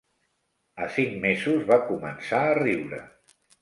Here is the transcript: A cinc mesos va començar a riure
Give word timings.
A 0.85 0.87
cinc 0.95 1.21
mesos 1.27 1.69
va 1.71 1.79
començar 1.93 2.43
a 2.51 2.61
riure 2.65 3.09